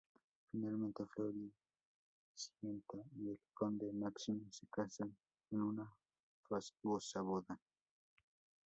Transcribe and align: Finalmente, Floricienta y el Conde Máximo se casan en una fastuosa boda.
Finalmente, 0.49 1.05
Floricienta 1.05 2.97
y 3.19 3.29
el 3.29 3.39
Conde 3.53 3.93
Máximo 3.93 4.51
se 4.51 4.65
casan 4.65 5.15
en 5.51 5.61
una 5.61 5.93
fastuosa 6.49 7.21
boda. 7.21 7.61